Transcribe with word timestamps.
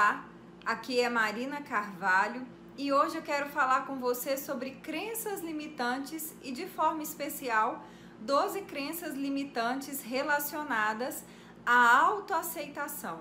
Olá, 0.00 0.24
aqui 0.64 0.98
é 0.98 1.10
Marina 1.10 1.60
Carvalho 1.60 2.46
e 2.74 2.90
hoje 2.90 3.16
eu 3.16 3.22
quero 3.22 3.50
falar 3.50 3.84
com 3.84 3.96
você 3.96 4.34
sobre 4.34 4.70
crenças 4.76 5.42
limitantes 5.42 6.34
e, 6.42 6.52
de 6.52 6.66
forma 6.66 7.02
especial, 7.02 7.84
12 8.20 8.62
crenças 8.62 9.14
limitantes 9.14 10.00
relacionadas 10.00 11.22
à 11.66 11.98
autoaceitação. 11.98 13.20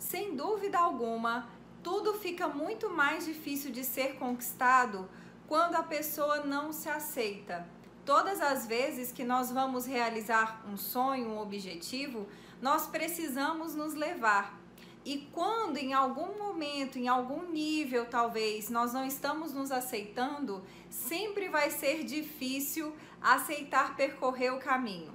Sem 0.00 0.34
dúvida 0.34 0.80
alguma, 0.80 1.48
tudo 1.80 2.14
fica 2.14 2.48
muito 2.48 2.90
mais 2.90 3.24
difícil 3.24 3.70
de 3.70 3.84
ser 3.84 4.16
conquistado 4.16 5.08
quando 5.46 5.76
a 5.76 5.84
pessoa 5.84 6.38
não 6.44 6.72
se 6.72 6.88
aceita. 6.88 7.68
Todas 8.04 8.40
as 8.40 8.66
vezes 8.66 9.12
que 9.12 9.22
nós 9.22 9.52
vamos 9.52 9.86
realizar 9.86 10.60
um 10.68 10.76
sonho, 10.76 11.28
um 11.28 11.38
objetivo, 11.38 12.26
nós 12.60 12.88
precisamos 12.88 13.76
nos 13.76 13.94
levar 13.94 14.58
e 15.04 15.28
quando 15.32 15.78
em 15.78 15.94
algum 15.94 16.38
momento, 16.38 16.98
em 16.98 17.08
algum 17.08 17.50
nível 17.50 18.06
talvez, 18.06 18.68
nós 18.68 18.92
não 18.92 19.04
estamos 19.04 19.52
nos 19.52 19.72
aceitando, 19.72 20.62
sempre 20.90 21.48
vai 21.48 21.70
ser 21.70 22.04
difícil 22.04 22.94
aceitar 23.20 23.96
percorrer 23.96 24.52
o 24.52 24.58
caminho. 24.58 25.12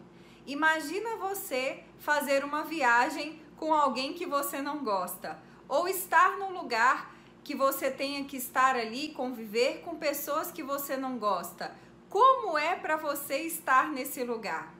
Imagina 0.47 1.17
você 1.17 1.83
fazer 1.99 2.43
uma 2.43 2.63
viagem 2.63 3.41
com 3.57 3.73
alguém 3.73 4.13
que 4.13 4.25
você 4.25 4.61
não 4.61 4.83
gosta, 4.83 5.39
ou 5.67 5.87
estar 5.87 6.37
num 6.37 6.51
lugar 6.51 7.13
que 7.43 7.55
você 7.55 7.91
tenha 7.91 8.23
que 8.25 8.37
estar 8.37 8.75
ali, 8.75 9.09
conviver 9.09 9.81
com 9.81 9.95
pessoas 9.95 10.51
que 10.51 10.63
você 10.63 10.97
não 10.97 11.17
gosta. 11.17 11.75
Como 12.09 12.57
é 12.57 12.75
para 12.75 12.95
você 12.95 13.37
estar 13.41 13.91
nesse 13.91 14.23
lugar? 14.23 14.73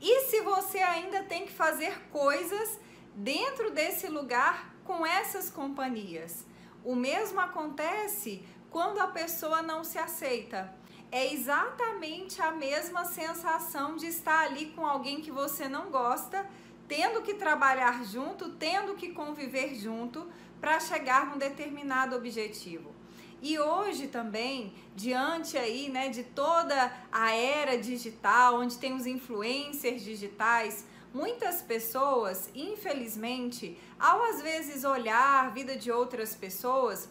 E 0.00 0.26
se 0.26 0.40
você 0.42 0.78
ainda 0.78 1.22
tem 1.22 1.46
que 1.46 1.52
fazer 1.52 1.98
coisas 2.10 2.78
dentro 3.14 3.70
desse 3.70 4.08
lugar 4.08 4.74
com 4.84 5.06
essas 5.06 5.50
companhias. 5.50 6.44
O 6.84 6.94
mesmo 6.94 7.40
acontece 7.40 8.42
quando 8.70 8.98
a 8.98 9.08
pessoa 9.08 9.62
não 9.62 9.84
se 9.84 9.98
aceita. 9.98 10.74
É 11.12 11.32
exatamente 11.32 12.40
a 12.40 12.52
mesma 12.52 13.04
sensação 13.04 13.96
de 13.96 14.06
estar 14.06 14.46
ali 14.46 14.66
com 14.66 14.86
alguém 14.86 15.20
que 15.20 15.30
você 15.30 15.68
não 15.68 15.90
gosta, 15.90 16.48
tendo 16.86 17.22
que 17.22 17.34
trabalhar 17.34 18.04
junto, 18.04 18.50
tendo 18.50 18.94
que 18.94 19.10
conviver 19.10 19.74
junto 19.74 20.28
para 20.60 20.78
chegar 20.78 21.26
num 21.26 21.38
determinado 21.38 22.14
objetivo. 22.14 22.94
E 23.42 23.58
hoje 23.58 24.06
também, 24.06 24.74
diante 24.94 25.56
aí, 25.56 25.88
né, 25.88 26.10
de 26.10 26.22
toda 26.22 26.92
a 27.10 27.32
era 27.32 27.78
digital, 27.78 28.60
onde 28.60 28.76
tem 28.78 28.92
os 28.92 29.06
influencers 29.06 30.02
digitais, 30.04 30.86
Muitas 31.12 31.60
pessoas, 31.60 32.48
infelizmente, 32.54 33.76
ao 33.98 34.22
às 34.24 34.40
vezes 34.40 34.84
olhar 34.84 35.46
a 35.46 35.48
vida 35.48 35.76
de 35.76 35.90
outras 35.90 36.34
pessoas, 36.34 37.08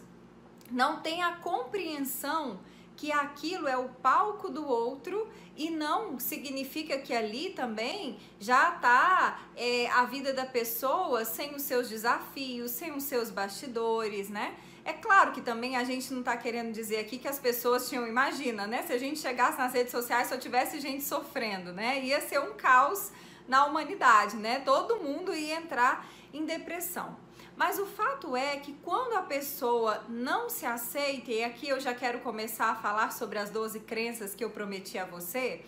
não 0.70 1.00
tem 1.00 1.22
a 1.22 1.36
compreensão 1.36 2.58
que 2.96 3.10
aquilo 3.10 3.66
é 3.66 3.76
o 3.78 3.88
palco 3.88 4.50
do 4.50 4.66
outro 4.66 5.26
e 5.56 5.70
não 5.70 6.18
significa 6.18 6.98
que 6.98 7.14
ali 7.14 7.50
também 7.50 8.18
já 8.38 8.74
está 8.74 9.40
é, 9.56 9.88
a 9.88 10.04
vida 10.04 10.34
da 10.34 10.44
pessoa 10.44 11.24
sem 11.24 11.54
os 11.54 11.62
seus 11.62 11.88
desafios, 11.88 12.70
sem 12.70 12.92
os 12.92 13.04
seus 13.04 13.30
bastidores, 13.30 14.28
né? 14.28 14.54
É 14.84 14.92
claro 14.92 15.32
que 15.32 15.40
também 15.40 15.76
a 15.76 15.84
gente 15.84 16.12
não 16.12 16.20
está 16.20 16.36
querendo 16.36 16.72
dizer 16.72 16.98
aqui 16.98 17.18
que 17.18 17.28
as 17.28 17.38
pessoas 17.38 17.88
tinham, 17.88 18.06
imagina, 18.06 18.66
né? 18.66 18.82
Se 18.82 18.92
a 18.92 18.98
gente 18.98 19.18
chegasse 19.18 19.58
nas 19.58 19.72
redes 19.72 19.92
sociais 19.92 20.28
só 20.28 20.36
tivesse 20.36 20.78
gente 20.78 21.02
sofrendo, 21.02 21.72
né? 21.72 22.02
Ia 22.04 22.20
ser 22.20 22.40
um 22.40 22.52
caos 22.52 23.12
na 23.48 23.66
humanidade, 23.66 24.36
né? 24.36 24.60
Todo 24.60 24.96
mundo 24.96 25.34
ia 25.34 25.56
entrar 25.56 26.06
em 26.32 26.44
depressão. 26.44 27.16
Mas 27.56 27.78
o 27.78 27.84
fato 27.84 28.34
é 28.34 28.56
que 28.56 28.72
quando 28.82 29.14
a 29.14 29.22
pessoa 29.22 30.02
não 30.08 30.48
se 30.48 30.64
aceita, 30.64 31.30
e 31.30 31.44
aqui 31.44 31.68
eu 31.68 31.78
já 31.78 31.92
quero 31.92 32.20
começar 32.20 32.70
a 32.70 32.74
falar 32.74 33.12
sobre 33.12 33.38
as 33.38 33.50
12 33.50 33.80
crenças 33.80 34.34
que 34.34 34.42
eu 34.42 34.50
prometi 34.50 34.98
a 34.98 35.04
você, 35.04 35.62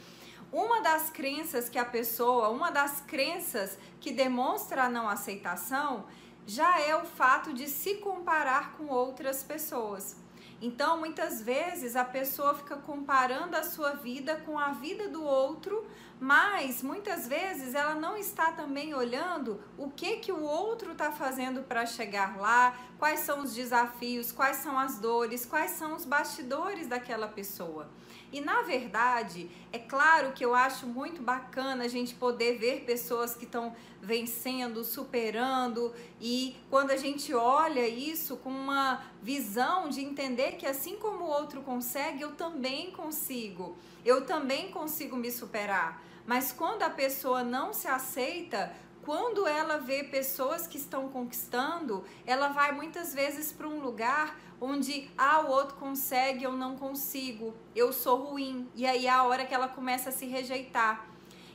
uma 0.50 0.80
das 0.80 1.10
crenças 1.10 1.68
que 1.68 1.78
a 1.78 1.84
pessoa, 1.84 2.48
uma 2.48 2.70
das 2.70 3.00
crenças 3.00 3.78
que 4.00 4.12
demonstra 4.12 4.84
a 4.84 4.88
não 4.88 5.08
aceitação, 5.08 6.06
já 6.46 6.80
é 6.80 6.94
o 6.96 7.04
fato 7.04 7.52
de 7.52 7.68
se 7.68 7.96
comparar 7.96 8.72
com 8.72 8.88
outras 8.88 9.42
pessoas. 9.42 10.16
Então, 10.60 10.98
muitas 10.98 11.42
vezes 11.42 11.96
a 11.96 12.04
pessoa 12.04 12.54
fica 12.54 12.76
comparando 12.76 13.56
a 13.56 13.64
sua 13.64 13.94
vida 13.94 14.36
com 14.46 14.58
a 14.58 14.70
vida 14.72 15.08
do 15.08 15.24
outro, 15.24 15.84
mas 16.22 16.84
muitas 16.84 17.26
vezes 17.26 17.74
ela 17.74 17.96
não 17.96 18.16
está 18.16 18.52
também 18.52 18.94
olhando 18.94 19.60
o 19.76 19.90
que 19.90 20.18
que 20.18 20.30
o 20.30 20.40
outro 20.40 20.92
está 20.92 21.10
fazendo 21.10 21.64
para 21.64 21.84
chegar 21.84 22.36
lá, 22.36 22.78
quais 22.96 23.18
são 23.20 23.42
os 23.42 23.52
desafios, 23.52 24.30
quais 24.30 24.58
são 24.58 24.78
as 24.78 25.00
dores, 25.00 25.44
quais 25.44 25.72
são 25.72 25.96
os 25.96 26.04
bastidores 26.04 26.86
daquela 26.86 27.26
pessoa. 27.26 27.90
E 28.32 28.40
na 28.40 28.62
verdade, 28.62 29.50
é 29.72 29.80
claro 29.80 30.30
que 30.30 30.44
eu 30.44 30.54
acho 30.54 30.86
muito 30.86 31.20
bacana 31.20 31.86
a 31.86 31.88
gente 31.88 32.14
poder 32.14 32.56
ver 32.56 32.84
pessoas 32.84 33.34
que 33.34 33.44
estão 33.44 33.74
vencendo, 34.00 34.84
superando 34.84 35.92
e 36.20 36.56
quando 36.70 36.92
a 36.92 36.96
gente 36.96 37.34
olha 37.34 37.86
isso 37.88 38.36
com 38.36 38.48
uma 38.48 39.02
visão 39.20 39.88
de 39.88 40.00
entender 40.00 40.52
que 40.52 40.66
assim 40.66 40.96
como 40.98 41.24
o 41.24 41.28
outro 41.28 41.62
consegue, 41.62 42.22
eu 42.22 42.30
também 42.36 42.92
consigo. 42.92 43.76
Eu 44.04 44.24
também 44.24 44.70
consigo 44.70 45.16
me 45.16 45.30
superar. 45.32 46.11
Mas 46.26 46.52
quando 46.52 46.82
a 46.82 46.90
pessoa 46.90 47.42
não 47.42 47.72
se 47.72 47.88
aceita, 47.88 48.72
quando 49.04 49.46
ela 49.46 49.78
vê 49.78 50.04
pessoas 50.04 50.66
que 50.66 50.78
estão 50.78 51.08
conquistando, 51.08 52.04
ela 52.24 52.48
vai 52.48 52.72
muitas 52.72 53.12
vezes 53.12 53.52
para 53.52 53.66
um 53.66 53.80
lugar 53.80 54.38
onde 54.60 55.10
ah, 55.18 55.40
o 55.40 55.50
outro 55.50 55.76
consegue, 55.76 56.44
eu 56.44 56.52
não 56.52 56.76
consigo, 56.76 57.52
eu 57.74 57.92
sou 57.92 58.30
ruim. 58.30 58.70
E 58.76 58.86
aí 58.86 59.06
é 59.06 59.10
a 59.10 59.24
hora 59.24 59.44
que 59.44 59.52
ela 59.52 59.66
começa 59.66 60.10
a 60.10 60.12
se 60.12 60.26
rejeitar. 60.26 61.04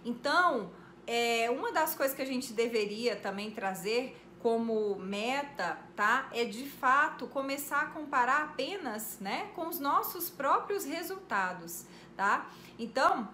Então, 0.03 0.69
é, 1.05 1.49
uma 1.49 1.71
das 1.71 1.95
coisas 1.95 2.13
que 2.13 2.21
a 2.21 2.25
gente 2.25 2.51
deveria 2.51 3.15
também 3.15 3.49
trazer 3.51 4.21
como 4.39 4.95
meta, 4.99 5.79
tá? 5.95 6.29
É 6.33 6.43
de 6.43 6.69
fato 6.69 7.27
começar 7.27 7.81
a 7.81 7.85
comparar 7.87 8.43
apenas, 8.43 9.17
né, 9.19 9.49
com 9.55 9.67
os 9.67 9.79
nossos 9.79 10.29
próprios 10.29 10.85
resultados, 10.85 11.85
tá? 12.15 12.49
Então, 12.77 13.27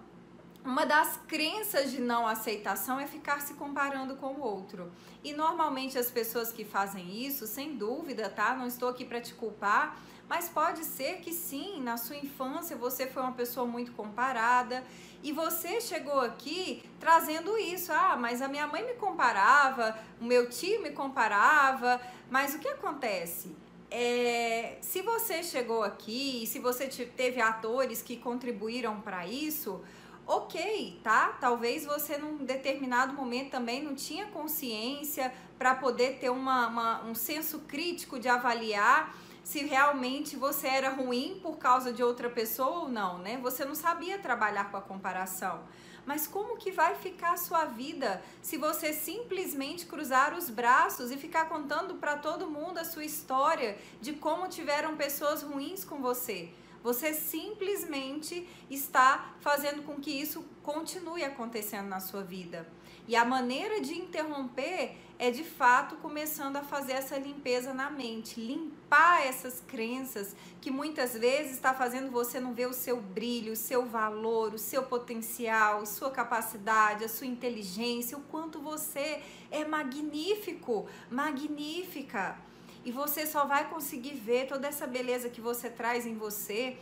uma 0.64 0.86
das 0.86 1.18
crenças 1.28 1.90
de 1.90 2.00
não 2.00 2.26
aceitação 2.26 2.98
é 2.98 3.06
ficar 3.06 3.40
se 3.42 3.52
comparando 3.54 4.16
com 4.16 4.28
o 4.28 4.40
outro. 4.40 4.90
E 5.22 5.32
normalmente 5.34 5.98
as 5.98 6.10
pessoas 6.10 6.50
que 6.50 6.64
fazem 6.64 7.22
isso, 7.22 7.46
sem 7.46 7.76
dúvida, 7.76 8.30
tá? 8.30 8.54
Não 8.54 8.66
estou 8.66 8.88
aqui 8.88 9.04
para 9.04 9.20
te 9.20 9.34
culpar, 9.34 10.00
mas 10.26 10.48
pode 10.48 10.84
ser 10.84 11.20
que 11.20 11.34
sim, 11.34 11.82
na 11.82 11.98
sua 11.98 12.16
infância 12.16 12.74
você 12.76 13.06
foi 13.06 13.22
uma 13.22 13.32
pessoa 13.32 13.66
muito 13.66 13.92
comparada 13.92 14.82
e 15.22 15.32
você 15.32 15.82
chegou 15.82 16.20
aqui 16.20 16.82
trazendo 16.98 17.58
isso. 17.58 17.92
Ah, 17.92 18.16
mas 18.16 18.40
a 18.40 18.48
minha 18.48 18.66
mãe 18.66 18.86
me 18.86 18.94
comparava, 18.94 19.98
o 20.18 20.24
meu 20.24 20.48
tio 20.48 20.82
me 20.82 20.90
comparava, 20.90 22.00
mas 22.30 22.54
o 22.54 22.58
que 22.58 22.68
acontece? 22.68 23.54
É, 23.90 24.78
se 24.80 25.02
você 25.02 25.42
chegou 25.42 25.82
aqui, 25.82 26.46
se 26.46 26.58
você 26.58 26.86
teve 26.88 27.40
atores 27.40 28.00
que 28.00 28.16
contribuíram 28.16 29.00
para 29.02 29.26
isso, 29.26 29.82
ok, 30.26 31.00
tá? 31.02 31.36
Talvez 31.40 31.84
você 31.84 32.16
num 32.16 32.44
determinado 32.44 33.12
momento 33.12 33.50
também 33.50 33.82
não 33.82 33.94
tinha 33.94 34.26
consciência 34.26 35.32
para 35.58 35.74
poder 35.74 36.18
ter 36.18 36.30
uma, 36.30 36.68
uma, 36.68 37.04
um 37.04 37.14
senso 37.14 37.60
crítico 37.60 38.18
de 38.18 38.28
avaliar 38.28 39.14
se 39.42 39.62
realmente 39.64 40.36
você 40.36 40.66
era 40.66 40.88
ruim 40.88 41.38
por 41.42 41.58
causa 41.58 41.92
de 41.92 42.02
outra 42.02 42.30
pessoa 42.30 42.80
ou 42.80 42.88
não, 42.88 43.18
né? 43.18 43.38
Você 43.42 43.64
não 43.64 43.74
sabia 43.74 44.18
trabalhar 44.18 44.70
com 44.70 44.76
a 44.78 44.80
comparação. 44.80 45.62
Mas 46.06 46.26
como 46.26 46.56
que 46.56 46.70
vai 46.70 46.94
ficar 46.94 47.32
a 47.32 47.36
sua 47.36 47.64
vida 47.66 48.22
se 48.42 48.56
você 48.56 48.92
simplesmente 48.92 49.86
cruzar 49.86 50.34
os 50.34 50.50
braços 50.50 51.10
e 51.10 51.16
ficar 51.16 51.48
contando 51.48 51.94
para 51.94 52.16
todo 52.16 52.50
mundo 52.50 52.78
a 52.78 52.84
sua 52.84 53.04
história 53.04 53.78
de 54.00 54.12
como 54.14 54.48
tiveram 54.48 54.96
pessoas 54.96 55.42
ruins 55.42 55.84
com 55.84 56.00
você? 56.00 56.50
Você 56.84 57.14
simplesmente 57.14 58.46
está 58.70 59.34
fazendo 59.40 59.82
com 59.84 59.94
que 59.94 60.10
isso 60.10 60.44
continue 60.62 61.24
acontecendo 61.24 61.88
na 61.88 61.98
sua 61.98 62.22
vida. 62.22 62.68
E 63.08 63.16
a 63.16 63.24
maneira 63.24 63.80
de 63.80 63.94
interromper 63.94 64.96
é 65.18 65.30
de 65.30 65.44
fato 65.44 65.96
começando 65.96 66.56
a 66.56 66.62
fazer 66.62 66.92
essa 66.92 67.16
limpeza 67.16 67.72
na 67.72 67.90
mente, 67.90 68.38
limpar 68.38 69.26
essas 69.26 69.62
crenças 69.66 70.36
que 70.60 70.70
muitas 70.70 71.14
vezes 71.14 71.52
está 71.52 71.72
fazendo 71.72 72.10
você 72.10 72.38
não 72.38 72.52
ver 72.52 72.66
o 72.66 72.74
seu 72.74 73.00
brilho, 73.00 73.54
o 73.54 73.56
seu 73.56 73.86
valor, 73.86 74.52
o 74.52 74.58
seu 74.58 74.82
potencial, 74.82 75.86
sua 75.86 76.10
capacidade, 76.10 77.04
a 77.04 77.08
sua 77.08 77.26
inteligência, 77.26 78.18
o 78.18 78.22
quanto 78.22 78.60
você 78.60 79.22
é 79.50 79.64
magnífico, 79.64 80.86
magnífica. 81.10 82.36
E 82.84 82.92
você 82.92 83.26
só 83.26 83.44
vai 83.44 83.68
conseguir 83.68 84.14
ver 84.14 84.46
toda 84.46 84.68
essa 84.68 84.86
beleza 84.86 85.28
que 85.28 85.40
você 85.40 85.70
traz 85.70 86.06
em 86.06 86.16
você 86.16 86.76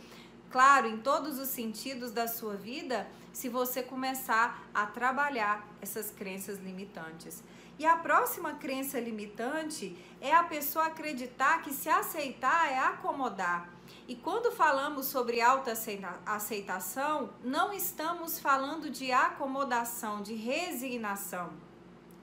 claro, 0.53 0.87
em 0.87 0.97
todos 0.97 1.39
os 1.39 1.49
sentidos 1.49 2.11
da 2.11 2.27
sua 2.27 2.55
vida, 2.55 3.07
se 3.33 3.49
você 3.49 3.81
começar 3.81 4.63
a 4.71 4.85
trabalhar 4.85 5.67
essas 5.81 6.11
crenças 6.11 6.59
limitantes. 6.59 7.43
E 7.79 7.87
a 7.87 7.97
próxima 7.97 8.53
crença 8.53 8.99
limitante 8.99 9.97
é 10.21 10.31
a 10.31 10.43
pessoa 10.43 10.85
acreditar 10.85 11.63
que 11.63 11.73
se 11.73 11.89
aceitar 11.89 12.71
é 12.71 12.77
acomodar. 12.77 13.67
E 14.07 14.15
quando 14.15 14.51
falamos 14.51 15.07
sobre 15.07 15.41
autoaceitação, 15.41 17.31
não 17.43 17.73
estamos 17.73 18.37
falando 18.37 18.91
de 18.91 19.11
acomodação, 19.11 20.21
de 20.21 20.35
resignação. 20.35 21.51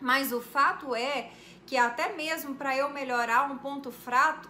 Mas 0.00 0.32
o 0.32 0.40
fato 0.40 0.94
é 0.94 1.30
que 1.66 1.76
até 1.76 2.12
mesmo 2.14 2.56
para 2.56 2.76
eu 2.76 2.90
melhorar 2.90 3.50
um 3.50 3.56
ponto 3.58 3.92
fraco, 3.92 4.48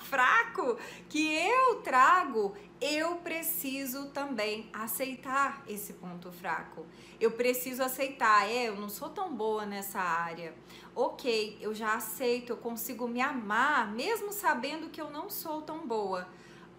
fraco 0.00 0.76
que 1.08 1.34
eu 1.34 1.76
trago, 1.76 2.54
eu 2.80 3.16
preciso 3.16 4.06
também 4.10 4.68
aceitar 4.72 5.62
esse 5.66 5.94
ponto 5.94 6.30
fraco. 6.30 6.84
Eu 7.18 7.30
preciso 7.32 7.82
aceitar, 7.82 8.48
é, 8.48 8.68
eu 8.68 8.76
não 8.76 8.88
sou 8.88 9.08
tão 9.08 9.34
boa 9.34 9.64
nessa 9.64 9.98
área. 9.98 10.54
Ok, 10.94 11.56
eu 11.60 11.74
já 11.74 11.94
aceito, 11.94 12.50
eu 12.50 12.56
consigo 12.56 13.08
me 13.08 13.20
amar, 13.20 13.90
mesmo 13.90 14.32
sabendo 14.32 14.90
que 14.90 15.00
eu 15.00 15.10
não 15.10 15.30
sou 15.30 15.62
tão 15.62 15.86
boa. 15.86 16.28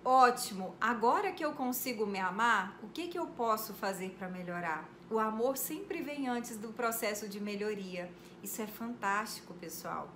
Ótimo, 0.05 0.75
agora 0.79 1.31
que 1.31 1.43
eu 1.43 1.53
consigo 1.53 2.05
me 2.05 2.19
amar, 2.19 2.77
o 2.81 2.87
que, 2.89 3.07
que 3.07 3.19
eu 3.19 3.27
posso 3.27 3.73
fazer 3.73 4.15
para 4.17 4.29
melhorar? 4.29 4.98
O 5.09 5.17
amor 5.17 5.57
sempre 5.57 6.03
vem 6.03 6.27
antes 6.27 6.55
do 6.57 6.69
processo 6.69 7.27
de 7.27 7.39
melhoria. 7.39 8.11
Isso 8.43 8.61
é 8.61 8.67
fantástico, 8.67 9.55
pessoal. 9.55 10.07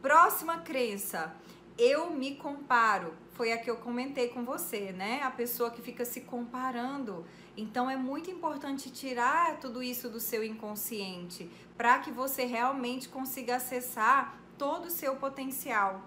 Próxima 0.00 0.58
crença. 0.58 1.34
Eu 1.76 2.10
me 2.10 2.36
comparo. 2.36 3.12
Foi 3.34 3.52
a 3.52 3.58
que 3.58 3.70
eu 3.70 3.76
comentei 3.76 4.28
com 4.28 4.42
você, 4.42 4.92
né? 4.92 5.22
A 5.22 5.30
pessoa 5.30 5.70
que 5.70 5.82
fica 5.82 6.04
se 6.04 6.22
comparando. 6.22 7.26
Então 7.56 7.90
é 7.90 7.96
muito 7.96 8.30
importante 8.30 8.90
tirar 8.90 9.58
tudo 9.60 9.82
isso 9.82 10.08
do 10.08 10.18
seu 10.18 10.42
inconsciente 10.42 11.50
para 11.76 11.98
que 11.98 12.10
você 12.10 12.44
realmente 12.44 13.10
consiga 13.10 13.56
acessar 13.56 14.38
todo 14.56 14.86
o 14.86 14.90
seu 14.90 15.16
potencial. 15.16 16.02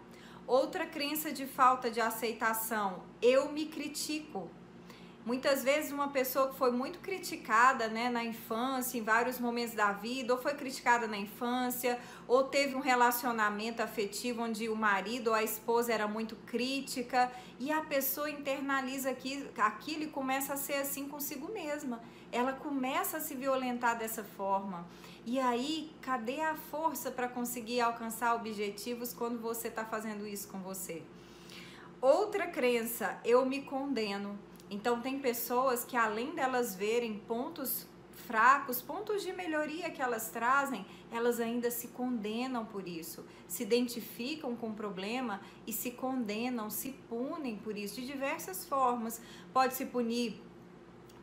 Outra 0.48 0.86
crença 0.86 1.32
de 1.32 1.46
falta 1.46 1.92
de 1.92 2.02
aceitação, 2.02 3.04
eu 3.22 3.52
me 3.52 3.66
critico. 3.66 4.50
Muitas 5.26 5.64
vezes 5.64 5.92
uma 5.92 6.10
pessoa 6.10 6.50
que 6.50 6.56
foi 6.56 6.70
muito 6.70 7.00
criticada 7.00 7.88
né, 7.88 8.12
na 8.12 8.24
infância, 8.24 8.96
em 8.96 9.02
vários 9.02 9.40
momentos 9.40 9.74
da 9.74 9.92
vida, 9.92 10.32
ou 10.32 10.40
foi 10.40 10.54
criticada 10.54 11.08
na 11.08 11.18
infância, 11.18 12.00
ou 12.28 12.44
teve 12.44 12.76
um 12.76 12.80
relacionamento 12.80 13.82
afetivo 13.82 14.44
onde 14.44 14.70
o 14.70 14.76
marido 14.76 15.30
ou 15.30 15.34
a 15.34 15.42
esposa 15.42 15.92
era 15.92 16.08
muito 16.08 16.36
crítica, 16.46 17.32
e 17.60 17.72
a 17.72 17.82
pessoa 17.82 18.30
internaliza 18.30 19.10
aquilo 19.10 20.04
e 20.04 20.08
começa 20.08 20.54
a 20.54 20.58
ser 20.58 20.76
assim 20.76 21.10
consigo 21.10 21.52
mesma. 21.52 22.04
Ela 22.32 22.54
começa 22.54 23.18
a 23.18 23.20
se 23.20 23.34
violentar 23.34 23.98
dessa 23.98 24.24
forma. 24.24 24.86
E 25.26 25.40
aí, 25.40 25.92
cadê 26.04 26.42
a 26.42 26.54
força 26.54 27.10
para 27.10 27.28
conseguir 27.28 27.82
alcançar 27.82 28.36
objetivos 28.36 29.12
quando 29.12 29.40
você 29.42 29.70
está 29.70 29.84
fazendo 29.84 30.28
isso 30.28 30.48
com 30.50 30.60
você? 30.60 31.02
Outra 32.00 32.46
crença, 32.46 33.20
eu 33.26 33.44
me 33.44 33.64
condeno. 33.64 34.38
Então 34.70 35.02
tem 35.02 35.20
pessoas 35.20 35.84
que 35.84 35.96
além 35.96 36.34
delas 36.34 36.76
verem 36.76 37.20
pontos 37.20 37.88
fracos, 38.26 38.82
pontos 38.82 39.22
de 39.22 39.32
melhoria 39.32 39.90
que 39.90 40.02
elas 40.02 40.30
trazem, 40.30 40.86
elas 41.12 41.40
ainda 41.40 41.70
se 41.70 41.90
condenam 41.90 42.66
por 42.66 42.88
isso, 42.88 43.24
se 43.48 43.64
identificam 43.64 44.56
com 44.56 44.70
o 44.70 44.74
problema 44.74 45.42
e 45.68 45.74
se 45.74 45.92
condenam, 45.92 46.70
se 46.70 46.92
punem 47.08 47.58
por 47.58 47.78
isso 47.78 48.02
de 48.02 48.08
diversas 48.08 48.66
formas. 48.66 49.22
Pode 49.54 49.76
se 49.76 49.86
punir 49.86 50.42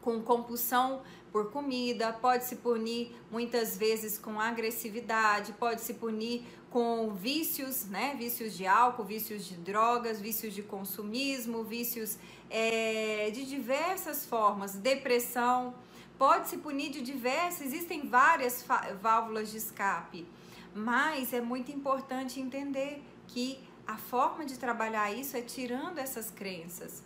com 0.00 0.20
compulsão 0.20 1.02
por 1.30 1.50
comida, 1.50 2.12
pode 2.12 2.44
se 2.44 2.56
punir 2.56 3.16
muitas 3.30 3.76
vezes 3.76 4.18
com 4.18 4.38
agressividade, 4.38 5.52
pode 5.54 5.80
se 5.80 5.94
punir 5.94 6.44
com 6.72 7.12
vícios, 7.12 7.84
né? 7.84 8.16
Vícios 8.18 8.56
de 8.56 8.66
álcool, 8.66 9.04
vícios 9.04 9.44
de 9.44 9.56
drogas, 9.56 10.18
vícios 10.18 10.54
de 10.54 10.62
consumismo, 10.62 11.62
vícios 11.62 12.16
é, 12.48 13.30
de 13.30 13.44
diversas 13.44 14.24
formas, 14.24 14.72
depressão, 14.74 15.74
pode 16.16 16.48
se 16.48 16.56
punir 16.56 16.90
de 16.90 17.02
diversas, 17.02 17.66
existem 17.66 18.08
várias 18.08 18.64
válvulas 19.02 19.50
de 19.50 19.58
escape, 19.58 20.26
mas 20.74 21.34
é 21.34 21.42
muito 21.42 21.70
importante 21.70 22.40
entender 22.40 23.02
que 23.26 23.62
a 23.86 23.98
forma 23.98 24.46
de 24.46 24.58
trabalhar 24.58 25.12
isso 25.12 25.36
é 25.36 25.42
tirando 25.42 25.98
essas 25.98 26.30
crenças. 26.30 27.02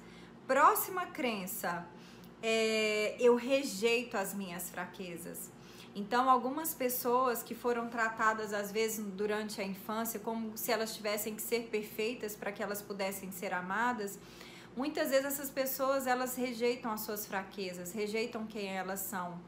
Próxima 0.46 1.06
crença, 1.06 1.84
é, 2.40 3.16
eu 3.18 3.34
rejeito 3.34 4.16
as 4.16 4.32
minhas 4.32 4.70
fraquezas. 4.70 5.50
Então, 5.96 6.30
algumas 6.30 6.74
pessoas 6.74 7.42
que 7.42 7.54
foram 7.54 7.88
tratadas 7.88 8.52
às 8.52 8.70
vezes 8.70 9.04
durante 9.04 9.60
a 9.60 9.64
infância 9.64 10.20
como 10.20 10.56
se 10.56 10.70
elas 10.70 10.94
tivessem 10.94 11.34
que 11.34 11.42
ser 11.42 11.68
perfeitas 11.70 12.36
para 12.36 12.52
que 12.52 12.62
elas 12.62 12.80
pudessem 12.80 13.32
ser 13.32 13.52
amadas, 13.52 14.18
Muitas 14.76 15.08
vezes 15.08 15.24
essas 15.24 15.48
pessoas 15.48 16.06
elas 16.06 16.36
rejeitam 16.36 16.92
as 16.92 17.00
suas 17.00 17.26
fraquezas, 17.26 17.92
rejeitam 17.92 18.46
quem 18.46 18.68
elas 18.68 19.00
são, 19.00 19.40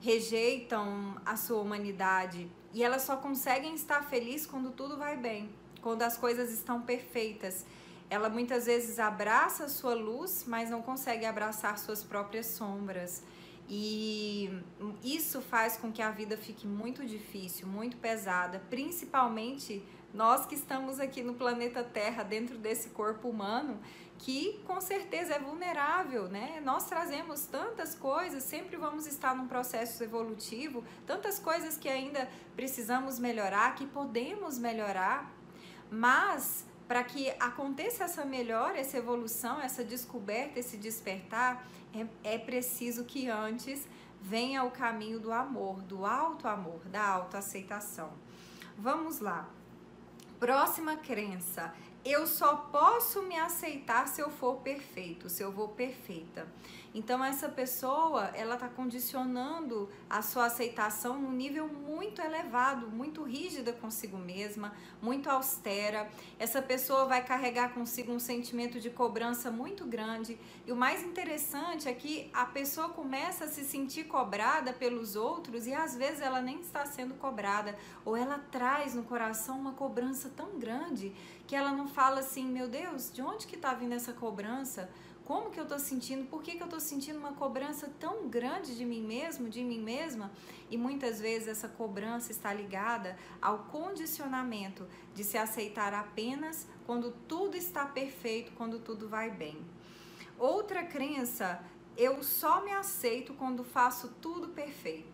rejeitam 0.00 1.16
a 1.24 1.36
sua 1.36 1.60
humanidade 1.60 2.50
e 2.72 2.82
elas 2.82 3.02
só 3.02 3.16
conseguem 3.16 3.76
estar 3.76 4.02
felizes 4.08 4.48
quando 4.48 4.72
tudo 4.72 4.96
vai 4.96 5.16
bem, 5.16 5.48
quando 5.80 6.02
as 6.02 6.16
coisas 6.16 6.50
estão 6.50 6.82
perfeitas. 6.82 7.64
Ela 8.10 8.28
muitas 8.28 8.66
vezes 8.66 8.98
abraça 8.98 9.66
a 9.66 9.68
sua 9.68 9.94
luz, 9.94 10.44
mas 10.44 10.68
não 10.68 10.82
consegue 10.82 11.24
abraçar 11.24 11.78
suas 11.78 12.02
próprias 12.02 12.46
sombras. 12.46 13.22
E 13.68 14.62
isso 15.02 15.40
faz 15.40 15.76
com 15.76 15.90
que 15.90 16.02
a 16.02 16.10
vida 16.10 16.36
fique 16.36 16.66
muito 16.66 17.04
difícil, 17.04 17.66
muito 17.66 17.96
pesada, 17.96 18.62
principalmente 18.68 19.82
nós 20.12 20.46
que 20.46 20.54
estamos 20.54 21.00
aqui 21.00 21.22
no 21.22 21.34
planeta 21.34 21.82
Terra, 21.82 22.22
dentro 22.22 22.56
desse 22.56 22.90
corpo 22.90 23.28
humano, 23.28 23.80
que 24.18 24.60
com 24.64 24.80
certeza 24.80 25.34
é 25.34 25.38
vulnerável, 25.40 26.28
né? 26.28 26.62
Nós 26.64 26.86
trazemos 26.86 27.46
tantas 27.46 27.96
coisas, 27.96 28.44
sempre 28.44 28.76
vamos 28.76 29.06
estar 29.06 29.34
num 29.34 29.48
processo 29.48 30.04
evolutivo, 30.04 30.84
tantas 31.04 31.38
coisas 31.38 31.76
que 31.76 31.88
ainda 31.88 32.28
precisamos 32.54 33.18
melhorar, 33.18 33.74
que 33.74 33.86
podemos 33.86 34.56
melhorar, 34.56 35.32
mas 35.90 36.64
para 36.86 37.02
que 37.02 37.30
aconteça 37.40 38.04
essa 38.04 38.24
melhora, 38.24 38.78
essa 38.78 38.98
evolução, 38.98 39.60
essa 39.60 39.82
descoberta, 39.82 40.60
esse 40.60 40.76
despertar, 40.76 41.66
é, 41.94 42.34
é 42.34 42.38
preciso 42.38 43.04
que 43.04 43.28
antes 43.28 43.88
venha 44.20 44.64
o 44.64 44.70
caminho 44.70 45.20
do 45.20 45.32
amor, 45.32 45.82
do 45.82 46.04
alto 46.04 46.48
amor, 46.48 46.80
da 46.86 47.06
autoaceitação. 47.06 48.10
Vamos 48.76 49.20
lá. 49.20 49.48
Próxima 50.38 50.96
crença 50.96 51.72
eu 52.04 52.26
só 52.26 52.54
posso 52.56 53.22
me 53.22 53.36
aceitar 53.36 54.06
se 54.08 54.20
eu 54.20 54.28
for 54.28 54.56
perfeito, 54.56 55.30
se 55.30 55.42
eu 55.42 55.50
for 55.52 55.68
perfeita. 55.70 56.46
Então 56.94 57.24
essa 57.24 57.48
pessoa, 57.48 58.30
ela 58.34 58.54
está 58.54 58.68
condicionando 58.68 59.90
a 60.08 60.22
sua 60.22 60.46
aceitação 60.46 61.20
num 61.20 61.32
nível 61.32 61.66
muito 61.66 62.22
elevado, 62.22 62.88
muito 62.88 63.24
rígida 63.24 63.72
consigo 63.72 64.16
mesma, 64.16 64.72
muito 65.02 65.28
austera. 65.28 66.08
Essa 66.38 66.62
pessoa 66.62 67.04
vai 67.06 67.24
carregar 67.24 67.74
consigo 67.74 68.12
um 68.12 68.20
sentimento 68.20 68.78
de 68.78 68.90
cobrança 68.90 69.50
muito 69.50 69.84
grande. 69.84 70.38
E 70.64 70.70
o 70.70 70.76
mais 70.76 71.02
interessante 71.02 71.88
é 71.88 71.92
que 71.92 72.30
a 72.32 72.46
pessoa 72.46 72.88
começa 72.88 73.46
a 73.46 73.48
se 73.48 73.64
sentir 73.64 74.04
cobrada 74.04 74.72
pelos 74.72 75.16
outros 75.16 75.66
e 75.66 75.74
às 75.74 75.96
vezes 75.96 76.20
ela 76.20 76.40
nem 76.40 76.60
está 76.60 76.86
sendo 76.86 77.14
cobrada, 77.14 77.76
ou 78.04 78.16
ela 78.16 78.38
traz 78.38 78.94
no 78.94 79.02
coração 79.02 79.58
uma 79.58 79.72
cobrança 79.72 80.30
tão 80.36 80.60
grande 80.60 81.12
que 81.44 81.56
ela 81.56 81.72
não 81.72 81.88
fala 81.88 82.20
assim, 82.20 82.46
meu 82.46 82.68
Deus, 82.68 83.12
de 83.12 83.20
onde 83.20 83.48
que 83.48 83.56
está 83.56 83.74
vindo 83.74 83.94
essa 83.94 84.12
cobrança? 84.12 84.88
Como 85.24 85.50
que 85.50 85.58
eu 85.58 85.64
estou 85.64 85.78
sentindo? 85.78 86.26
Por 86.26 86.42
que, 86.42 86.52
que 86.52 86.62
eu 86.62 86.66
estou 86.66 86.80
sentindo 86.80 87.18
uma 87.18 87.32
cobrança 87.32 87.90
tão 87.98 88.28
grande 88.28 88.76
de 88.76 88.84
mim 88.84 89.02
mesmo, 89.02 89.48
de 89.48 89.64
mim 89.64 89.80
mesma? 89.80 90.30
E 90.70 90.76
muitas 90.76 91.18
vezes 91.18 91.48
essa 91.48 91.66
cobrança 91.66 92.30
está 92.30 92.52
ligada 92.52 93.16
ao 93.40 93.60
condicionamento 93.64 94.86
de 95.14 95.24
se 95.24 95.38
aceitar 95.38 95.94
apenas 95.94 96.66
quando 96.86 97.10
tudo 97.26 97.56
está 97.56 97.86
perfeito, 97.86 98.52
quando 98.52 98.78
tudo 98.78 99.08
vai 99.08 99.30
bem. 99.30 99.64
Outra 100.38 100.84
crença, 100.84 101.64
eu 101.96 102.22
só 102.22 102.62
me 102.62 102.72
aceito 102.72 103.32
quando 103.32 103.64
faço 103.64 104.08
tudo 104.20 104.48
perfeito. 104.48 105.13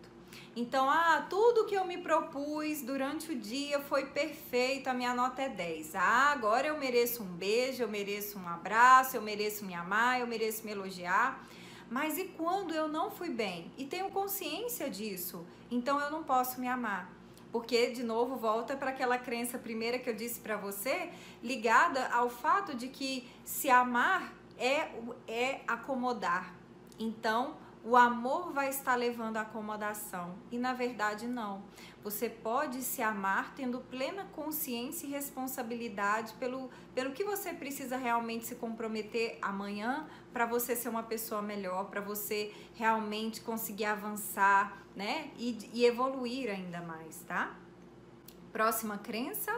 Então, 0.53 0.89
ah, 0.89 1.25
tudo 1.29 1.65
que 1.65 1.75
eu 1.75 1.85
me 1.85 1.97
propus 1.97 2.81
durante 2.81 3.31
o 3.31 3.39
dia 3.39 3.79
foi 3.79 4.07
perfeito, 4.07 4.89
a 4.89 4.93
minha 4.93 5.13
nota 5.13 5.41
é 5.41 5.47
10. 5.47 5.95
Ah, 5.95 6.31
agora 6.33 6.67
eu 6.67 6.77
mereço 6.77 7.23
um 7.23 7.25
beijo, 7.25 7.81
eu 7.81 7.87
mereço 7.87 8.37
um 8.37 8.45
abraço, 8.45 9.15
eu 9.15 9.21
mereço 9.21 9.63
me 9.63 9.73
amar, 9.73 10.19
eu 10.19 10.27
mereço 10.27 10.65
me 10.65 10.71
elogiar. 10.73 11.41
Mas 11.89 12.17
e 12.17 12.25
quando 12.25 12.73
eu 12.73 12.89
não 12.89 13.09
fui 13.09 13.29
bem? 13.29 13.71
E 13.77 13.85
tenho 13.85 14.09
consciência 14.09 14.89
disso, 14.89 15.45
então 15.69 16.01
eu 16.01 16.11
não 16.11 16.23
posso 16.23 16.59
me 16.59 16.67
amar. 16.67 17.09
Porque, 17.49 17.91
de 17.91 18.03
novo, 18.03 18.35
volta 18.35 18.75
para 18.75 18.91
aquela 18.91 19.17
crença 19.17 19.57
primeira 19.57 19.99
que 19.99 20.09
eu 20.09 20.13
disse 20.13 20.41
para 20.41 20.57
você, 20.57 21.11
ligada 21.41 22.07
ao 22.07 22.29
fato 22.29 22.75
de 22.75 22.89
que 22.89 23.29
se 23.45 23.69
amar 23.69 24.33
é, 24.57 24.89
é 25.27 25.61
acomodar. 25.65 26.53
Então, 26.99 27.55
o 27.83 27.95
amor 27.95 28.51
vai 28.53 28.69
estar 28.69 28.95
levando 28.95 29.37
à 29.37 29.41
acomodação. 29.41 30.35
E 30.51 30.57
na 30.57 30.73
verdade, 30.73 31.27
não. 31.27 31.63
Você 32.03 32.29
pode 32.29 32.81
se 32.81 33.01
amar 33.01 33.53
tendo 33.55 33.79
plena 33.79 34.25
consciência 34.33 35.07
e 35.07 35.09
responsabilidade 35.09 36.33
pelo, 36.33 36.69
pelo 36.93 37.11
que 37.11 37.23
você 37.23 37.53
precisa 37.53 37.97
realmente 37.97 38.45
se 38.45 38.55
comprometer 38.55 39.37
amanhã 39.41 40.07
para 40.31 40.45
você 40.45 40.75
ser 40.75 40.89
uma 40.89 41.03
pessoa 41.03 41.41
melhor, 41.41 41.89
para 41.89 42.01
você 42.01 42.53
realmente 42.75 43.41
conseguir 43.41 43.85
avançar, 43.85 44.77
né? 44.95 45.31
E, 45.37 45.57
e 45.73 45.85
evoluir 45.85 46.49
ainda 46.49 46.81
mais, 46.81 47.17
tá? 47.23 47.55
Próxima 48.51 48.97
crença 48.97 49.51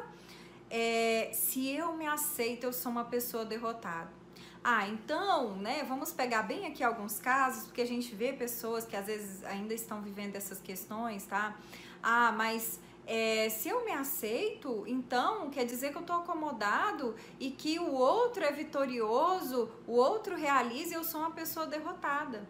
é: 0.69 1.31
se 1.33 1.69
eu 1.69 1.93
me 1.93 2.07
aceito, 2.07 2.63
eu 2.63 2.73
sou 2.73 2.91
uma 2.91 3.05
pessoa 3.05 3.43
derrotada. 3.43 4.22
Ah, 4.63 4.87
então, 4.87 5.57
né, 5.57 5.83
vamos 5.83 6.13
pegar 6.13 6.43
bem 6.43 6.65
aqui 6.65 6.81
alguns 6.83 7.19
casos, 7.19 7.65
porque 7.65 7.81
a 7.81 7.85
gente 7.85 8.15
vê 8.15 8.31
pessoas 8.31 8.85
que 8.85 8.95
às 8.95 9.07
vezes 9.07 9.43
ainda 9.43 9.73
estão 9.73 10.01
vivendo 10.01 10.37
essas 10.37 10.61
questões, 10.61 11.25
tá? 11.25 11.57
Ah, 12.01 12.31
mas 12.31 12.79
é, 13.05 13.49
se 13.49 13.67
eu 13.67 13.83
me 13.83 13.91
aceito, 13.91 14.85
então 14.87 15.49
quer 15.49 15.65
dizer 15.65 15.91
que 15.91 15.97
eu 15.97 16.01
estou 16.01 16.15
acomodado 16.15 17.13
e 17.41 17.51
que 17.51 17.77
o 17.77 17.91
outro 17.91 18.41
é 18.41 18.53
vitorioso, 18.53 19.69
o 19.85 19.91
outro 19.91 20.37
realiza 20.37 20.93
e 20.93 20.95
eu 20.95 21.03
sou 21.03 21.19
uma 21.19 21.31
pessoa 21.31 21.65
derrotada. 21.65 22.47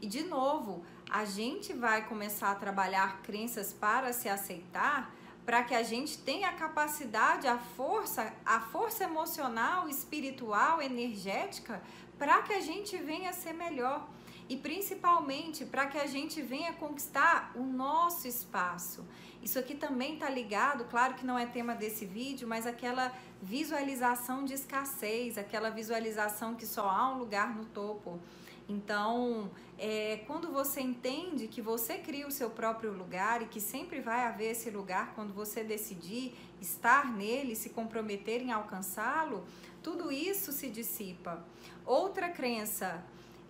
E 0.00 0.06
de 0.06 0.22
novo, 0.22 0.82
a 1.10 1.26
gente 1.26 1.74
vai 1.74 2.08
começar 2.08 2.52
a 2.52 2.54
trabalhar 2.54 3.20
crenças 3.20 3.74
para 3.74 4.14
se 4.14 4.30
aceitar 4.30 5.14
para 5.50 5.64
que 5.64 5.74
a 5.74 5.82
gente 5.82 6.16
tenha 6.18 6.48
a 6.48 6.52
capacidade, 6.52 7.48
a 7.48 7.58
força, 7.58 8.32
a 8.46 8.60
força 8.60 9.02
emocional, 9.02 9.88
espiritual, 9.88 10.80
energética, 10.80 11.82
para 12.16 12.40
que 12.42 12.52
a 12.52 12.60
gente 12.60 12.96
venha 12.98 13.32
ser 13.32 13.52
melhor 13.52 14.08
e 14.48 14.56
principalmente 14.56 15.64
para 15.64 15.86
que 15.86 15.98
a 15.98 16.06
gente 16.06 16.40
venha 16.40 16.72
conquistar 16.74 17.50
o 17.56 17.64
nosso 17.64 18.28
espaço. 18.28 19.04
Isso 19.42 19.58
aqui 19.58 19.74
também 19.74 20.14
está 20.14 20.30
ligado, 20.30 20.84
claro 20.84 21.14
que 21.14 21.26
não 21.26 21.36
é 21.36 21.46
tema 21.46 21.74
desse 21.74 22.06
vídeo, 22.06 22.46
mas 22.46 22.64
aquela 22.64 23.12
visualização 23.42 24.44
de 24.44 24.54
escassez, 24.54 25.36
aquela 25.36 25.68
visualização 25.68 26.54
que 26.54 26.64
só 26.64 26.88
há 26.88 27.12
um 27.12 27.18
lugar 27.18 27.56
no 27.56 27.64
topo. 27.64 28.20
Então, 28.68 29.50
é, 29.78 30.22
quando 30.26 30.50
você 30.52 30.80
entende 30.80 31.48
que 31.48 31.60
você 31.60 31.98
cria 31.98 32.26
o 32.26 32.30
seu 32.30 32.50
próprio 32.50 32.92
lugar 32.92 33.42
e 33.42 33.46
que 33.46 33.60
sempre 33.60 34.00
vai 34.00 34.26
haver 34.26 34.52
esse 34.52 34.70
lugar 34.70 35.12
quando 35.14 35.32
você 35.32 35.64
decidir 35.64 36.34
estar 36.60 37.10
nele, 37.12 37.56
se 37.56 37.70
comprometer 37.70 38.42
em 38.42 38.52
alcançá-lo, 38.52 39.44
tudo 39.82 40.12
isso 40.12 40.52
se 40.52 40.68
dissipa. 40.68 41.44
Outra 41.84 42.28
crença 42.28 43.04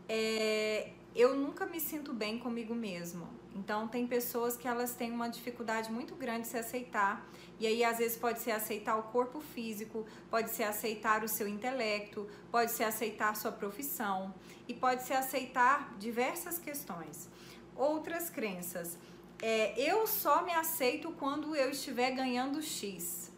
é 0.09 0.93
eu 1.15 1.35
nunca 1.37 1.67
me 1.67 1.81
sinto 1.81 2.13
bem 2.13 2.39
comigo 2.39 2.75
mesmo. 2.75 3.40
Então 3.61 3.87
tem 3.87 4.07
pessoas 4.07 4.57
que 4.57 4.67
elas 4.67 4.95
têm 4.95 5.13
uma 5.13 5.29
dificuldade 5.29 5.93
muito 5.93 6.15
grande 6.15 6.43
de 6.43 6.49
se 6.49 6.57
aceitar. 6.57 7.27
E 7.59 7.67
aí 7.67 7.85
às 7.85 7.99
vezes 7.99 8.17
pode 8.17 8.41
ser 8.41 8.53
aceitar 8.53 8.97
o 8.97 9.03
corpo 9.03 9.39
físico, 9.39 10.07
pode 10.31 10.51
ser 10.51 10.65
aceitar 10.65 11.23
o 11.23 11.29
seu 11.29 11.47
intelecto, 11.47 12.27
pode 12.51 12.71
ser 12.71 12.85
aceitar 12.85 13.37
sua 13.37 13.53
profissão 13.53 14.35
e 14.67 14.73
pode 14.73 15.03
ser 15.03 15.13
aceitar 15.13 15.95
diversas 15.99 16.59
questões. 16.59 17.29
Outras 17.77 18.31
crenças. 18.31 18.99
É, 19.43 19.79
eu 19.79 20.07
só 20.07 20.43
me 20.43 20.53
aceito 20.53 21.13
quando 21.13 21.55
eu 21.55 21.71
estiver 21.71 22.13
ganhando 22.13 22.63
X. 22.63 23.31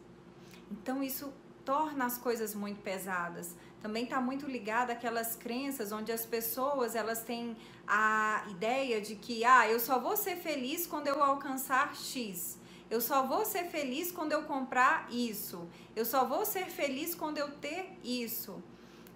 Então 0.70 1.02
isso 1.02 1.32
torna 1.64 2.06
as 2.06 2.16
coisas 2.16 2.54
muito 2.54 2.80
pesadas 2.80 3.56
também 3.82 4.04
está 4.04 4.20
muito 4.20 4.46
ligada 4.46 4.92
àquelas 4.92 5.34
crenças 5.34 5.90
onde 5.90 6.12
as 6.12 6.24
pessoas 6.24 6.94
elas 6.94 7.24
têm 7.24 7.56
a 7.86 8.44
ideia 8.48 9.00
de 9.00 9.16
que 9.16 9.44
ah, 9.44 9.68
eu 9.68 9.80
só 9.80 9.98
vou 9.98 10.16
ser 10.16 10.36
feliz 10.36 10.86
quando 10.86 11.08
eu 11.08 11.20
alcançar 11.22 11.96
X. 11.96 12.58
Eu 12.88 13.00
só 13.00 13.26
vou 13.26 13.44
ser 13.44 13.64
feliz 13.64 14.12
quando 14.12 14.32
eu 14.32 14.44
comprar 14.44 15.08
isso. 15.10 15.66
Eu 15.96 16.04
só 16.04 16.24
vou 16.24 16.44
ser 16.46 16.66
feliz 16.66 17.14
quando 17.14 17.38
eu 17.38 17.50
ter 17.56 17.98
isso. 18.04 18.62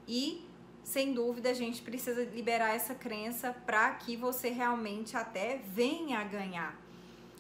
E 0.09 0.45
sem 0.83 1.13
dúvida 1.13 1.51
a 1.51 1.55
gente 1.55 1.81
precisa 1.83 2.25
liberar 2.25 2.75
essa 2.75 2.95
crença 2.95 3.55
para 3.65 3.91
que 3.95 4.17
você 4.17 4.49
realmente 4.51 5.17
até 5.17 5.59
venha 5.59 6.19
a 6.19 6.25
ganhar. 6.25 6.77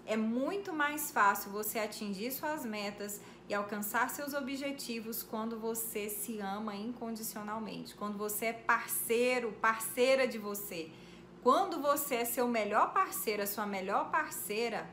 É 0.06 0.16
muito 0.16 0.72
mais 0.72 1.10
fácil 1.10 1.50
você 1.50 1.80
atingir 1.80 2.30
suas 2.30 2.64
metas 2.64 3.20
e 3.48 3.54
alcançar 3.54 4.10
seus 4.10 4.34
objetivos 4.34 5.22
quando 5.22 5.58
você 5.58 6.08
se 6.08 6.40
ama 6.40 6.74
incondicionalmente, 6.74 7.94
quando 7.94 8.18
você 8.18 8.46
é 8.46 8.52
parceiro, 8.52 9.52
parceira 9.52 10.26
de 10.26 10.38
você. 10.38 10.90
Quando 11.42 11.80
você 11.80 12.16
é 12.16 12.24
seu 12.24 12.48
melhor 12.48 12.92
parceiro, 12.92 13.42
a 13.42 13.46
sua 13.46 13.66
melhor 13.66 14.10
parceira, 14.10 14.88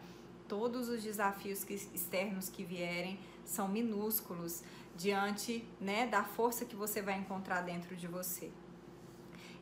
todos 0.47 0.87
os 0.87 1.01
desafios 1.01 1.63
que, 1.63 1.73
externos 1.73 2.47
que 2.47 2.63
vierem 2.63 3.19
são 3.43 3.67
minúsculos 3.67 4.61
diante 4.95 5.67
né, 5.81 6.05
da 6.05 6.23
força 6.23 6.63
que 6.63 6.75
você 6.75 7.01
vai 7.01 7.17
encontrar 7.17 7.61
dentro 7.61 7.95
de 7.95 8.07
você. 8.07 8.51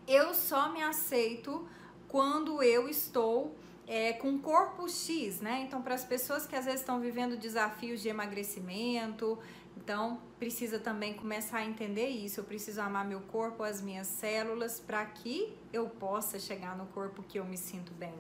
Eu 0.06 0.34
só 0.34 0.70
me 0.70 0.82
aceito 0.82 1.66
quando 2.10 2.62
eu 2.62 2.90
estou 2.90 3.56
é, 3.92 4.14
com 4.14 4.40
corpo 4.40 4.88
X, 4.88 5.42
né? 5.42 5.64
Então, 5.68 5.82
para 5.82 5.94
as 5.94 6.06
pessoas 6.06 6.48
que 6.48 6.56
às 6.56 6.64
vezes 6.64 6.80
estão 6.80 7.02
vivendo 7.02 7.36
desafios 7.36 8.02
de 8.02 8.08
emagrecimento, 8.08 9.38
então 9.76 10.18
precisa 10.40 10.80
também 10.80 11.14
começar 11.14 11.58
a 11.58 11.66
entender 11.66 12.08
isso. 12.08 12.40
Eu 12.40 12.46
preciso 12.46 12.80
amar 12.80 13.04
meu 13.04 13.20
corpo, 13.20 13.64
as 13.64 13.82
minhas 13.82 14.08
células, 14.08 14.80
para 14.80 15.06
que 15.06 15.54
eu 15.74 15.90
possa 15.90 16.40
chegar 16.40 16.78
no 16.78 16.86
corpo 16.86 17.22
que 17.22 17.38
eu 17.38 17.44
me 17.44 17.58
sinto 17.58 17.92
bem. 17.92 18.16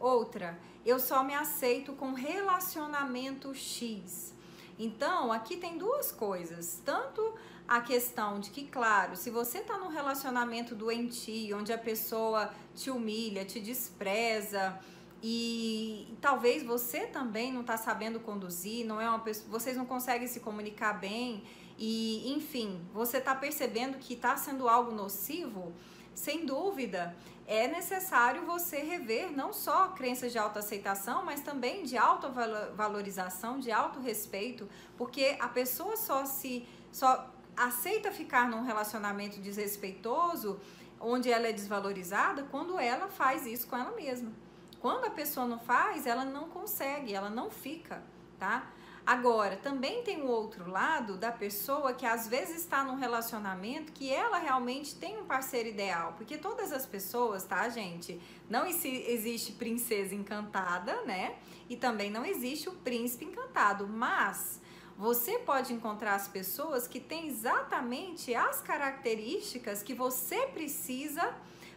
Outra, 0.00 0.58
eu 0.84 0.98
só 0.98 1.22
me 1.22 1.34
aceito 1.34 1.92
com 1.92 2.12
relacionamento 2.12 3.54
X. 3.54 4.34
Então, 4.76 5.32
aqui 5.32 5.56
tem 5.56 5.78
duas 5.78 6.10
coisas. 6.10 6.82
Tanto 6.84 7.32
a 7.68 7.80
questão 7.80 8.40
de 8.40 8.50
que, 8.50 8.66
claro, 8.66 9.14
se 9.14 9.30
você 9.30 9.58
está 9.58 9.78
num 9.78 9.88
relacionamento 9.88 10.74
doentio, 10.74 11.58
onde 11.58 11.72
a 11.72 11.78
pessoa 11.78 12.52
te 12.74 12.90
humilha, 12.90 13.44
te 13.44 13.60
despreza, 13.60 14.76
e, 15.22 16.16
talvez 16.20 16.62
você 16.62 17.06
também 17.06 17.52
não 17.52 17.62
está 17.62 17.76
sabendo 17.76 18.20
conduzir, 18.20 18.86
não 18.86 19.00
é 19.00 19.08
uma 19.08 19.20
pessoa, 19.20 19.50
vocês 19.50 19.76
não 19.76 19.86
conseguem 19.86 20.28
se 20.28 20.40
comunicar 20.40 20.92
bem 20.94 21.42
e, 21.78 22.32
enfim, 22.32 22.80
você 22.92 23.18
está 23.18 23.34
percebendo 23.34 23.98
que 23.98 24.14
está 24.14 24.36
sendo 24.36 24.68
algo 24.68 24.92
nocivo, 24.92 25.72
sem 26.14 26.46
dúvida, 26.46 27.14
é 27.46 27.68
necessário 27.68 28.44
você 28.44 28.78
rever 28.78 29.30
não 29.30 29.52
só 29.52 29.88
crenças 29.88 30.32
de 30.32 30.38
autoaceitação, 30.38 31.24
mas 31.24 31.40
também 31.40 31.84
de 31.84 31.96
autovalorização, 31.96 33.60
de 33.60 33.70
autorrespeito, 33.70 34.68
porque 34.96 35.36
a 35.38 35.48
pessoa 35.48 35.96
só 35.96 36.24
se 36.24 36.66
só 36.90 37.30
aceita 37.56 38.10
ficar 38.10 38.48
num 38.48 38.62
relacionamento 38.62 39.40
desrespeitoso, 39.40 40.58
onde 41.00 41.30
ela 41.30 41.46
é 41.46 41.52
desvalorizada, 41.52 42.44
quando 42.50 42.78
ela 42.78 43.08
faz 43.08 43.46
isso 43.46 43.66
com 43.66 43.76
ela 43.76 43.92
mesma. 43.92 44.32
Quando 44.80 45.06
a 45.06 45.10
pessoa 45.10 45.46
não 45.46 45.58
faz, 45.58 46.06
ela 46.06 46.24
não 46.24 46.48
consegue, 46.48 47.14
ela 47.14 47.30
não 47.30 47.50
fica, 47.50 48.02
tá? 48.38 48.70
Agora, 49.06 49.56
também 49.56 50.02
tem 50.02 50.22
o 50.22 50.26
outro 50.26 50.68
lado 50.68 51.16
da 51.16 51.30
pessoa 51.30 51.94
que 51.94 52.04
às 52.04 52.26
vezes 52.26 52.56
está 52.56 52.82
num 52.82 52.96
relacionamento 52.96 53.92
que 53.92 54.12
ela 54.12 54.36
realmente 54.38 54.96
tem 54.96 55.16
um 55.16 55.24
parceiro 55.24 55.68
ideal. 55.68 56.14
Porque 56.16 56.36
todas 56.36 56.72
as 56.72 56.84
pessoas, 56.84 57.44
tá, 57.44 57.68
gente? 57.68 58.20
Não 58.50 58.66
existe 58.66 59.52
princesa 59.52 60.12
encantada, 60.12 61.02
né? 61.02 61.36
E 61.70 61.76
também 61.76 62.10
não 62.10 62.26
existe 62.26 62.68
o 62.68 62.72
príncipe 62.72 63.26
encantado. 63.26 63.86
Mas 63.86 64.60
você 64.98 65.38
pode 65.38 65.72
encontrar 65.72 66.16
as 66.16 66.26
pessoas 66.26 66.88
que 66.88 66.98
têm 66.98 67.28
exatamente 67.28 68.34
as 68.34 68.60
características 68.60 69.84
que 69.84 69.94
você 69.94 70.48
precisa 70.48 71.32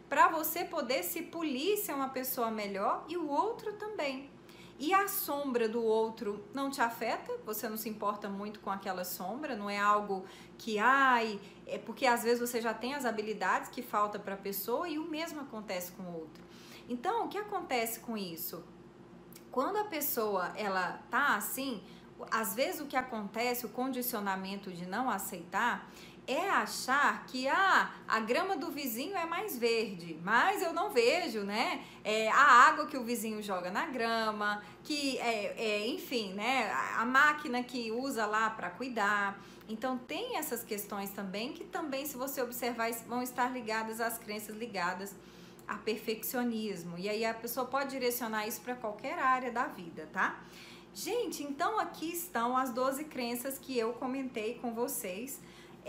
para 0.10 0.28
você 0.28 0.66
poder 0.66 1.04
se 1.04 1.22
polir 1.22 1.78
ser 1.78 1.94
uma 1.94 2.10
pessoa 2.10 2.50
melhor 2.50 3.06
e 3.08 3.16
o 3.16 3.30
outro 3.30 3.74
também. 3.74 4.30
E 4.80 4.94
a 4.94 5.10
sombra 5.10 5.68
do 5.68 5.84
outro 5.84 6.44
não 6.54 6.70
te 6.70 6.82
afeta? 6.82 7.38
Você 7.46 7.68
não 7.68 7.76
se 7.76 7.90
importa 7.90 8.30
muito 8.30 8.62
com 8.62 8.72
aquela 8.72 9.04
sombra? 9.04 9.56
Não 9.56 9.70
é 9.70 9.78
algo 9.78 10.26
que, 10.58 10.80
ai, 10.80 11.40
é 11.68 11.78
porque 11.78 12.06
às 12.06 12.24
vezes 12.24 12.40
você 12.40 12.62
já 12.62 12.74
tem 12.74 12.96
as 12.96 13.06
habilidades 13.06 13.70
que 13.70 13.82
falta 13.82 14.18
para 14.18 14.36
a 14.36 14.38
pessoa 14.38 14.88
e 14.88 14.98
o 14.98 15.04
mesmo 15.04 15.42
acontece 15.42 15.92
com 15.92 16.04
o 16.04 16.14
outro. 16.14 16.42
Então, 16.88 17.26
o 17.26 17.28
que 17.28 17.38
acontece 17.38 18.00
com 18.00 18.18
isso? 18.18 18.64
Quando 19.52 19.78
a 19.78 19.84
pessoa 19.84 20.54
ela 20.56 21.02
tá 21.12 21.36
assim, 21.36 21.84
às 22.32 22.56
vezes 22.56 22.80
o 22.80 22.86
que 22.86 22.96
acontece, 22.96 23.66
o 23.66 23.70
condicionamento 23.70 24.72
de 24.72 24.86
não 24.86 25.10
aceitar, 25.10 25.90
é 26.30 26.48
achar 26.48 27.26
que 27.26 27.48
ah, 27.48 27.92
a 28.08 28.20
grama 28.20 28.56
do 28.56 28.70
vizinho 28.70 29.18
é 29.18 29.26
mais 29.26 29.58
verde, 29.58 30.20
mas 30.24 30.62
eu 30.62 30.72
não 30.72 30.92
vejo, 30.92 31.42
né? 31.42 31.84
É, 32.04 32.30
a 32.30 32.68
água 32.68 32.86
que 32.86 32.96
o 32.96 33.04
vizinho 33.04 33.42
joga 33.42 33.72
na 33.72 33.88
grama, 33.88 34.62
que 34.84 35.18
é, 35.18 35.56
é 35.58 35.88
enfim, 35.88 36.34
né? 36.34 36.72
A 36.98 37.04
máquina 37.04 37.64
que 37.64 37.92
usa 37.92 38.28
lá 38.28 38.52
para 38.52 38.70
cuidar. 38.70 39.42
Então 39.68 39.98
tem 39.98 40.38
essas 40.38 40.64
questões 40.64 41.10
também 41.10 41.52
que 41.52 41.64
também, 41.64 42.06
se 42.06 42.16
você 42.16 42.44
observar, 42.44 42.92
vão 43.08 43.24
estar 43.24 43.52
ligadas 43.52 44.00
às 44.00 44.20
crenças 44.20 44.56
ligadas 44.56 45.16
a 45.68 45.76
perfeccionismo. 45.76 46.96
E 46.98 47.10
aí 47.10 47.26
a 47.26 47.34
pessoa 47.34 47.66
pode 47.66 47.90
direcionar 47.90 48.48
isso 48.48 48.62
para 48.62 48.76
qualquer 48.76 49.18
área 49.18 49.52
da 49.52 49.66
vida, 49.66 50.08
tá? 50.14 50.40
Gente, 50.94 51.42
então 51.44 51.80
aqui 51.80 52.12
estão 52.12 52.56
as 52.56 52.72
12 52.72 53.06
crenças 53.06 53.58
que 53.58 53.78
eu 53.78 53.94
comentei 53.94 54.56
com 54.56 54.74
vocês 54.74 55.40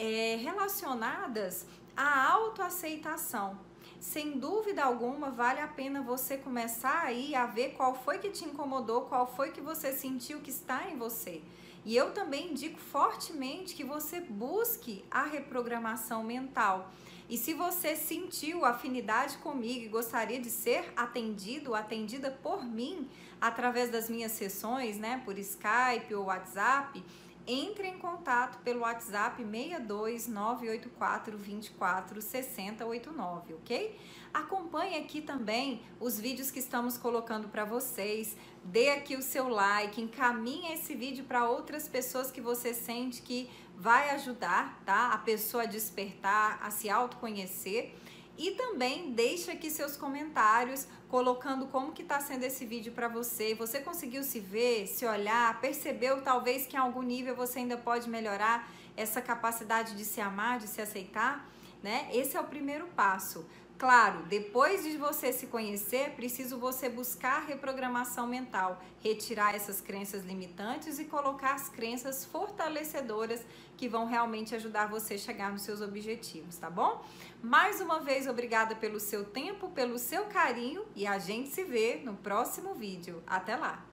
é, 0.00 0.37
relacionadas 0.37 1.66
à 1.95 2.33
autoaceitação. 2.33 3.59
Sem 4.00 4.38
dúvida 4.38 4.83
alguma, 4.83 5.30
vale 5.30 5.61
a 5.61 5.69
pena 5.69 6.00
você 6.00 6.38
começar 6.38 7.02
aí 7.02 7.35
a 7.35 7.45
ver 7.45 7.75
qual 7.75 7.95
foi 7.95 8.19
que 8.19 8.30
te 8.30 8.47
incomodou, 8.47 9.02
qual 9.02 9.26
foi 9.26 9.52
que 9.52 9.61
você 9.61 9.92
sentiu 9.92 10.40
que 10.40 10.49
está 10.49 10.88
em 10.88 10.97
você. 10.97 11.42
E 11.85 11.95
eu 11.95 12.12
também 12.12 12.52
indico 12.52 12.78
fortemente 12.78 13.75
que 13.75 13.85
você 13.85 14.21
busque 14.21 15.04
a 15.11 15.25
reprogramação 15.25 16.25
mental. 16.25 16.90
E 17.28 17.37
se 17.37 17.52
você 17.52 17.95
sentiu 17.95 18.64
afinidade 18.64 19.37
comigo 19.38 19.85
e 19.85 19.88
gostaria 19.88 20.40
de 20.40 20.50
ser 20.50 20.92
atendido, 20.97 21.75
atendida 21.75 22.30
por 22.42 22.64
mim 22.64 23.07
através 23.38 23.90
das 23.90 24.09
minhas 24.09 24.33
sessões, 24.33 24.99
né, 24.99 25.23
por 25.25 25.38
Skype 25.38 26.14
ou 26.14 26.25
WhatsApp, 26.25 27.04
entre 27.47 27.88
em 27.88 27.99
contato 27.99 28.59
pelo 28.62 28.80
WhatsApp 28.80 29.42
62984 29.44 31.37
24 31.38 32.23
6089, 32.23 33.54
ok? 33.54 33.99
Acompanhe 34.32 34.97
aqui 34.97 35.20
também 35.20 35.82
os 35.99 36.20
vídeos 36.20 36.50
que 36.50 36.61
estamos 36.61 36.97
colocando 36.97 37.49
para 37.49 37.64
vocês. 37.64 38.37
Dê 38.62 38.90
aqui 38.90 39.16
o 39.16 39.23
seu 39.23 39.49
like, 39.49 40.00
encaminhe 40.00 40.73
esse 40.73 40.94
vídeo 40.94 41.25
para 41.25 41.49
outras 41.49 41.88
pessoas 41.88 42.30
que 42.30 42.40
você 42.40 42.73
sente 42.73 43.23
que 43.23 43.50
vai 43.76 44.11
ajudar, 44.11 44.80
tá? 44.85 45.12
A 45.12 45.18
pessoa 45.18 45.64
a 45.64 45.66
despertar, 45.66 46.61
a 46.62 46.70
se 46.70 46.88
autoconhecer. 46.88 47.94
E 48.40 48.52
também 48.52 49.12
deixe 49.12 49.50
aqui 49.50 49.68
seus 49.70 49.99
comentários 49.99 50.87
colocando 51.11 51.66
como 51.66 51.92
que 51.92 52.00
está 52.00 52.20
sendo 52.20 52.42
esse 52.44 52.64
vídeo 52.64 52.90
para 52.90 53.06
você. 53.06 53.54
Você 53.54 53.80
conseguiu 53.80 54.23
se 54.23 54.40
ver, 54.40 54.87
se 54.87 55.04
olhar, 55.04 55.61
percebeu 55.61 56.23
talvez 56.23 56.66
que 56.66 56.75
em 56.75 56.78
algum 56.78 57.02
nível 57.02 57.37
você 57.37 57.59
ainda 57.59 57.76
pode 57.76 58.09
melhorar 58.09 58.66
essa 58.97 59.20
capacidade 59.20 59.94
de 59.94 60.06
se 60.06 60.23
amar, 60.23 60.59
de 60.59 60.68
se 60.68 60.80
aceitar, 60.80 61.47
né? 61.82 62.09
Esse 62.14 62.35
é 62.35 62.40
o 62.40 62.44
primeiro 62.44 62.87
passo. 62.97 63.44
Claro, 63.81 64.25
depois 64.25 64.83
de 64.83 64.99
você 64.99 65.33
se 65.33 65.47
conhecer, 65.47 66.11
preciso 66.11 66.59
você 66.59 66.87
buscar 66.87 67.47
reprogramação 67.47 68.27
mental, 68.27 68.79
retirar 69.03 69.55
essas 69.55 69.81
crenças 69.81 70.23
limitantes 70.23 70.99
e 70.99 71.07
colocar 71.07 71.55
as 71.55 71.71
crenças 71.71 72.27
fortalecedoras 72.27 73.43
que 73.79 73.89
vão 73.89 74.05
realmente 74.05 74.55
ajudar 74.55 74.87
você 74.87 75.15
a 75.15 75.19
chegar 75.19 75.51
nos 75.51 75.63
seus 75.63 75.81
objetivos, 75.81 76.59
tá 76.59 76.69
bom? 76.69 77.03
Mais 77.43 77.81
uma 77.81 78.01
vez, 78.01 78.27
obrigada 78.27 78.77
pelo 78.77 79.01
seu 79.01 79.25
tempo, 79.25 79.71
pelo 79.71 79.99
seu 79.99 80.27
carinho 80.27 80.85
e 80.95 81.07
a 81.07 81.19
gente 81.19 81.49
se 81.49 81.65
vê 81.65 82.03
no 82.05 82.15
próximo 82.17 82.75
vídeo. 82.75 83.23
Até 83.27 83.57
lá! 83.57 83.89